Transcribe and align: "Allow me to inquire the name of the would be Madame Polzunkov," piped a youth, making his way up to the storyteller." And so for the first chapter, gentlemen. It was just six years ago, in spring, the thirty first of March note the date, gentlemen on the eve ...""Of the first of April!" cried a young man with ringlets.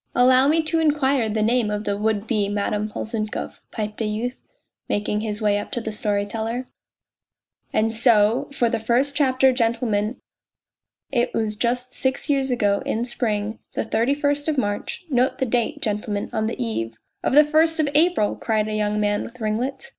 "Allow 0.14 0.48
me 0.48 0.62
to 0.64 0.80
inquire 0.80 1.30
the 1.30 1.42
name 1.42 1.70
of 1.70 1.84
the 1.84 1.96
would 1.96 2.26
be 2.26 2.46
Madame 2.50 2.90
Polzunkov," 2.90 3.62
piped 3.70 4.02
a 4.02 4.04
youth, 4.04 4.36
making 4.86 5.22
his 5.22 5.40
way 5.40 5.56
up 5.58 5.70
to 5.72 5.80
the 5.80 5.90
storyteller." 5.90 6.66
And 7.72 7.90
so 7.90 8.50
for 8.52 8.68
the 8.68 8.78
first 8.80 9.16
chapter, 9.16 9.50
gentlemen. 9.50 10.18
It 11.10 11.32
was 11.32 11.56
just 11.56 11.94
six 11.94 12.28
years 12.28 12.50
ago, 12.50 12.82
in 12.84 13.06
spring, 13.06 13.60
the 13.72 13.84
thirty 13.84 14.14
first 14.14 14.46
of 14.46 14.58
March 14.58 15.06
note 15.08 15.38
the 15.38 15.46
date, 15.46 15.80
gentlemen 15.80 16.28
on 16.34 16.48
the 16.48 16.62
eve 16.62 16.98
...""Of 17.24 17.32
the 17.32 17.42
first 17.42 17.80
of 17.80 17.88
April!" 17.94 18.36
cried 18.36 18.68
a 18.68 18.74
young 18.74 19.00
man 19.00 19.22
with 19.22 19.40
ringlets. 19.40 19.92